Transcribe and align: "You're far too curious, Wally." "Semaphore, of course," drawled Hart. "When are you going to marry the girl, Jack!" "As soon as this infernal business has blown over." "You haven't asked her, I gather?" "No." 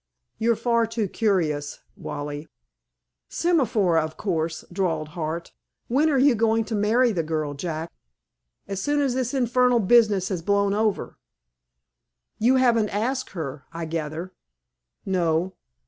"You're 0.39 0.55
far 0.55 0.87
too 0.87 1.07
curious, 1.07 1.81
Wally." 1.95 2.47
"Semaphore, 3.29 3.99
of 3.99 4.17
course," 4.17 4.65
drawled 4.73 5.09
Hart. 5.09 5.51
"When 5.89 6.09
are 6.09 6.17
you 6.17 6.33
going 6.33 6.65
to 6.65 6.73
marry 6.75 7.11
the 7.11 7.21
girl, 7.21 7.53
Jack!" 7.53 7.91
"As 8.67 8.81
soon 8.81 8.99
as 8.99 9.13
this 9.13 9.31
infernal 9.35 9.79
business 9.79 10.29
has 10.29 10.41
blown 10.41 10.73
over." 10.73 11.19
"You 12.39 12.55
haven't 12.55 12.89
asked 12.89 13.33
her, 13.33 13.65
I 13.73 13.85
gather?" 13.85 14.33
"No." 15.05 15.53